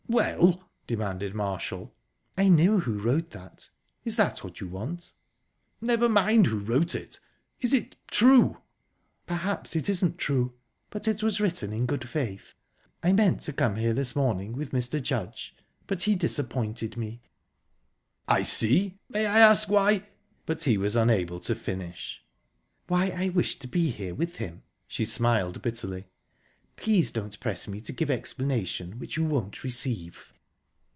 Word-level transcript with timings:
"Well?..." 0.09 0.69
demanded 0.87 1.33
Marshall. 1.33 1.95
"I 2.37 2.49
know 2.49 2.79
who 2.79 2.99
wrote 2.99 3.29
that. 3.29 3.69
Is 4.03 4.17
that 4.17 4.43
what 4.43 4.59
you 4.59 4.67
want?" 4.67 5.13
"Never 5.79 6.09
mind 6.09 6.47
who 6.47 6.57
wrote 6.59 6.95
it. 6.95 7.21
Is 7.61 7.73
it 7.73 7.95
true?" 8.07 8.57
"Perhaps 9.25 9.73
it 9.77 9.87
isn't 9.87 10.17
true; 10.17 10.51
but 10.89 11.07
it 11.07 11.23
was 11.23 11.39
written 11.39 11.71
in 11.71 11.85
good 11.85 12.09
faith. 12.09 12.55
I 13.01 13.13
meant 13.13 13.39
to 13.43 13.53
come 13.53 13.77
here 13.77 13.93
this 13.93 14.13
morning 14.13 14.51
with 14.51 14.71
Mr. 14.73 15.01
Judge, 15.01 15.55
but 15.87 16.03
he 16.03 16.15
disappointed 16.15 16.97
me." 16.97 17.21
"I 18.27 18.43
see...May 18.43 19.25
I 19.25 19.39
ask 19.39 19.69
why...?" 19.69 20.09
but 20.45 20.63
he 20.63 20.77
was 20.77 20.97
unable 20.97 21.39
to 21.39 21.55
finish. 21.55 22.21
"Why, 22.87 23.13
I 23.15 23.29
wished 23.29 23.61
to 23.61 23.67
be 23.69 23.91
here 23.91 24.13
with 24.13 24.35
him?..." 24.35 24.63
She 24.89 25.05
smiled 25.05 25.61
bitterly. 25.61 26.07
"Please 26.77 27.11
don't 27.11 27.39
press 27.39 27.67
me 27.67 27.79
to 27.79 27.91
give 27.91 28.09
explanation 28.09 28.97
which 28.97 29.15
you 29.15 29.23
won't 29.23 29.63
receive." 29.63 30.31